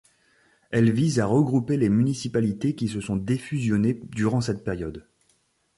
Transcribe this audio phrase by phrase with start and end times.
[0.71, 5.05] Elles visent à regrouper les municipalités qui se sont défusionnées durant cette période.